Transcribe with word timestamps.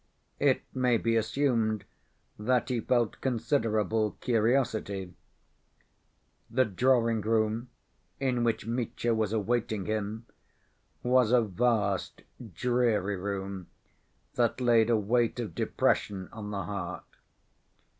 It 0.39 0.63
may 0.73 0.97
be 0.97 1.15
assumed 1.15 1.85
that 2.39 2.69
he 2.69 2.79
felt 2.81 3.21
considerable 3.21 4.17
curiosity. 4.19 5.13
The 6.49 6.65
drawing‐room 6.65 7.67
in 8.19 8.43
which 8.43 8.65
Mitya 8.65 9.13
was 9.13 9.31
awaiting 9.31 9.85
him 9.85 10.25
was 11.03 11.31
a 11.31 11.43
vast, 11.43 12.23
dreary 12.51 13.15
room 13.15 13.67
that 14.33 14.59
laid 14.59 14.89
a 14.89 14.97
weight 14.97 15.39
of 15.39 15.53
depression 15.53 16.29
on 16.31 16.49
the 16.49 16.63
heart. 16.63 17.03